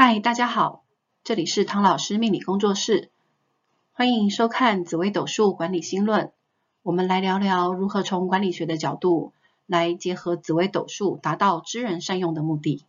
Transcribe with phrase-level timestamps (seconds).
[0.00, 0.84] 嗨，大家好，
[1.24, 3.10] 这里是唐老师命理工作室，
[3.90, 6.30] 欢迎收看紫微斗数管理新论。
[6.84, 9.32] 我们来聊聊如何从管理学的角度
[9.66, 12.84] 来结合紫微斗数，达到知人善用的目的。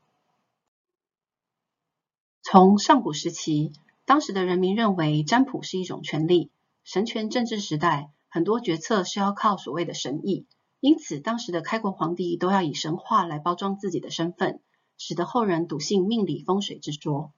[2.44, 3.72] 从上古时期，
[4.06, 6.52] 当时的人民认为占卜是一种权力，
[6.84, 10.46] 神权政治时代，很多决策是要靠所谓的神意，
[10.80, 14.60] 因此当时的开国皇帝都要以神话来包装自己的身份。
[15.00, 17.32] 使得后人笃信命理风水之说。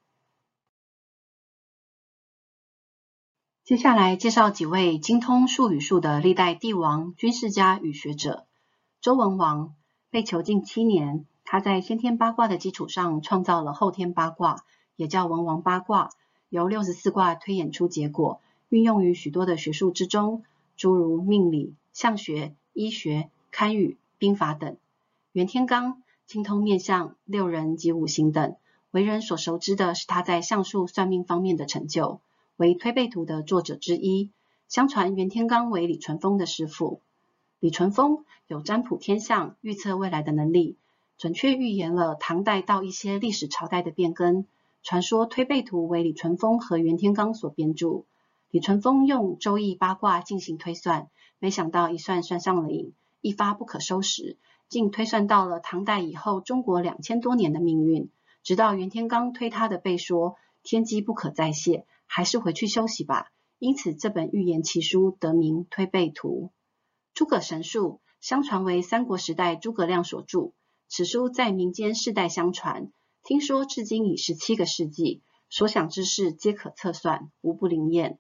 [3.64, 8.46] 接下来介绍几位精通术与术的历代帝王、军事家与学者。
[9.00, 9.76] 周文王
[10.10, 14.66] 被囚禁七年，他在先天八卦的基础上创造了后天八卦，
[14.96, 16.10] 也叫文王八卦，
[16.50, 20.44] 由六十四卦推演出结果，运用于许多的学术之中，
[20.76, 24.76] 诸如命理、相学、医学、堪舆、兵法等。
[25.32, 25.98] 袁天罡。
[26.32, 28.56] 精通面相、六人及五行等，
[28.92, 32.22] 为人所熟知的是他在相术算命方面的成就，
[32.56, 34.30] 为推背图的作者之一。
[34.70, 37.02] 相传袁天罡为李淳风的师傅。
[37.60, 40.78] 李淳风有占卜天象、预测未来的能力，
[41.18, 44.46] 准确预言了唐代到一些历史朝代的变更。
[44.84, 48.04] 传说推背图为李淳风和袁天罡所编著。
[48.52, 51.10] 李淳风用周易八卦进行推算，
[51.40, 54.38] 没想到一算算上了瘾，一发不可收拾。
[54.72, 58.10] 竟推算到了唐代以后中国两千多年的命运，
[58.42, 63.34] 直到袁天罡推他的背说天机不可再泄，还是回去休息吧。
[63.60, 66.52] 因此这本预言奇书得名《推背图》。
[67.14, 70.54] 诸葛神术相传为三国时代诸葛亮所著，
[70.88, 78.20] 此书在民间世代相传，听说至今已十七个世纪，所想之事皆可测算，无不灵验。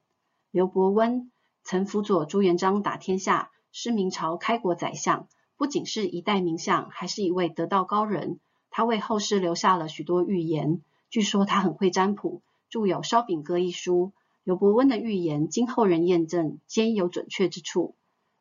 [0.51, 1.31] 刘伯温
[1.63, 5.29] 曾辅佐朱元璋打天下，是明朝开国宰相。
[5.61, 8.39] 不仅是一代名相，还是一位得道高人。
[8.71, 10.81] 他为后世留下了许多预言。
[11.11, 14.11] 据说他很会占卜，著有《烧饼歌》一书。
[14.43, 17.93] 刘伯温的预言经后人验证，皆有准确之处。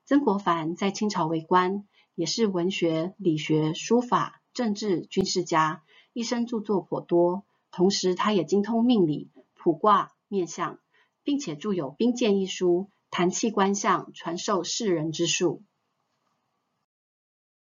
[0.06, 5.82] 曾国藩在清朝为官，也是文学、理学、书法、政治、军事家，
[6.14, 7.44] 一生著作颇多。
[7.70, 9.28] 同时，他也精通命理、
[9.62, 10.78] 卜卦、面相，
[11.22, 15.62] 并且著有《兵谏》一书，谈气观象，传授世人之术。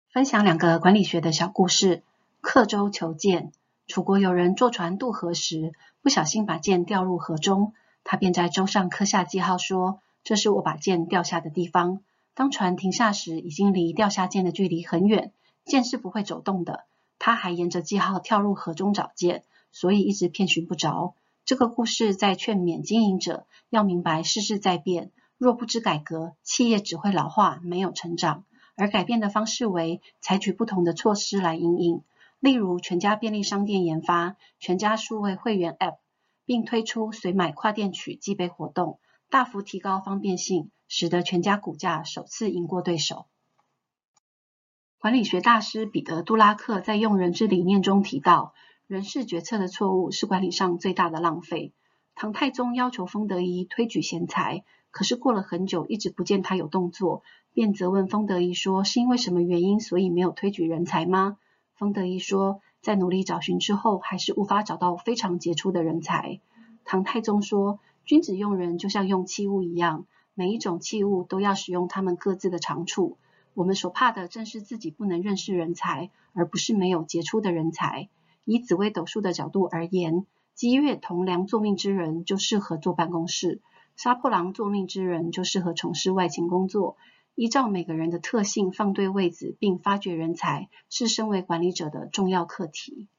[0.09, 2.01] 分享两个管理学的小故事。
[2.39, 3.51] 刻舟求剑。
[3.87, 7.73] 楚国有人坐船渡河时，不小心把剑掉入河中，
[8.05, 11.99] 他便在舟上刻下记号，说：“这是我把剑掉下的地方。”
[12.33, 15.33] 当船停下时，已经离掉下剑的距离很远，
[15.65, 16.85] 剑是不会走动的。
[17.19, 21.15] 他还沿着记号跳入河中找剑，所以一直遍寻不着。
[21.43, 28.45] 这个故事在劝勉经营者要明白世事在变，若不知改革，企业只会老化，没有成长。
[28.77, 32.03] 而改变的方式为采取不同的措施来因应，
[32.39, 35.97] 例如全家便利商店研发全家数位会员 App，
[36.45, 38.99] 并推出随买跨店取寄杯活动，
[39.31, 43.25] 大幅提高方便性，使得全家股价首次赢过对手。
[44.99, 48.53] 管理学大师彼得·杜拉克在用人之理念中提到，
[48.85, 51.73] 人事决策的错误是管理上最大的浪费。
[52.13, 54.63] 唐太宗要求封德仪推举贤才，
[54.97, 57.21] 可是过了很久，一直不见他有动作。
[57.53, 61.37] 便责问封德仪说：“是因为什么原因，所以没有推举人才吗？”
[61.77, 66.39] 封德仪说：“在努力找寻之后，还是无法找到非常杰出的人才。”
[66.83, 73.17] 唐太宗说：“君子用人就像用器物一样，每一种器物都要使用他们各自的长处。
[73.53, 78.09] 我们所怕的正是自己不能认识人才，而不是没有杰出的人才。
[78.45, 80.25] 以紫微斗数的角度而言，
[80.55, 83.61] 机月同梁坐命之人就适合坐办公室，
[83.97, 86.95] 杀破狼坐命之人就适合从事外勤工作。”
[87.39, 93.09] 依照每个人的特性放对位置，并发掘人才，是身为管理者的重要课题。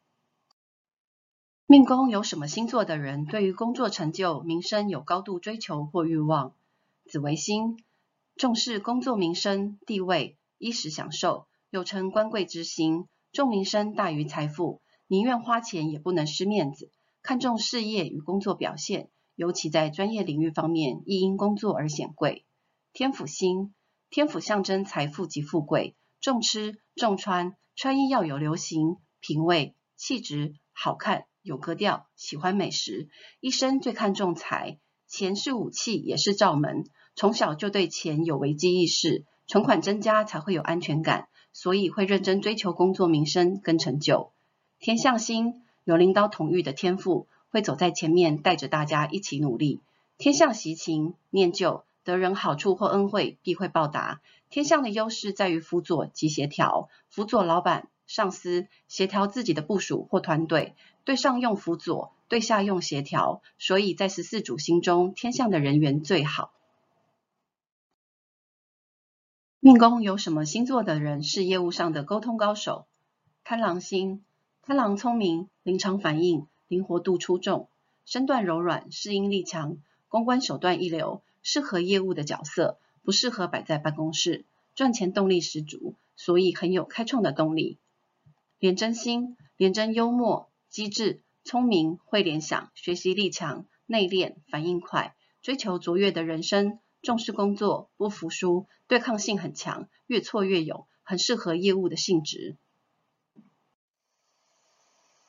[1.67, 6.55] 命宫有什么星座的人，对于工作成就、名声有高度追求或欲望？
[7.05, 7.79] 紫微星
[8.35, 16.91] 重视工作、名声、地位、衣食享受，又称官贵之星，重名声大于财富，宁愿花钱也不能失面子，
[17.23, 22.45] 看重事业与工作表现，尤其在专业领域方面，亦因工作而显贵。
[22.93, 23.73] 天府星。
[24.11, 36.85] 天府象征财富及富贵，重吃重穿，穿衣要有流行、品味、气质，好看、有格调，喜欢美食，一生最看重财，钱是武器，也是罩门。
[37.15, 44.33] 从小就对钱有危机意识，存款增加才会有安全感，所以会认真追求工作、名声跟成就。
[44.79, 49.81] 天象星有领导统御的天赋，会走在前面，带着大家一起努力。
[50.17, 51.85] 天象喜勤念旧。
[52.05, 54.23] 得人好处或恩惠，必会报答。
[54.49, 60.75] 天象的优势在于辅佐及协调，辅佐老板上司，协调自己的部署或团队，
[61.05, 66.51] 对上用辅佐，对下用协调，所以在十四主星中，天象的人缘最好。
[69.61, 72.87] 命宫有什么星座的人是业务上的沟通高手？
[73.45, 74.25] 贪狼星，
[74.63, 77.69] 贪狼聪明，临场反应，灵活度出众，
[78.05, 79.79] 身段柔软，适应力强，
[80.09, 84.45] 公关手段一流，适合业务的角色，不适合摆在办公室，
[84.75, 87.79] 赚钱动力十足，所以很有开创的动力。
[88.59, 102.57] 廉贞心，廉贞幽默、机智、聪明，会联想，学习力强，内敛，反应快，追求卓越的人生，重视工作，不服输，对抗性很强，越挫越勇，很适合业务的性质。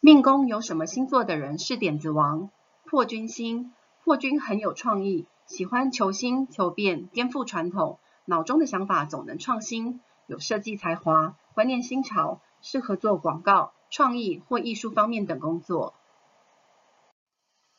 [0.01, 2.49] 命宫有什么星座的人是点子王？
[2.85, 3.73] 破军星，
[4.03, 12.39] 破军很有创意，喜欢求新求变，颠覆传统，脑中的想法总能创新，有设计才华，观念新潮。
[12.61, 15.93] 适合做广告、创意或艺术方面等工作。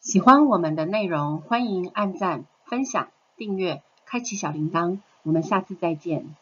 [0.00, 5.00] 喜欢我们的内容，欢迎按赞、分享、订阅、开启小铃铛。
[5.22, 6.34] 我们下次再见。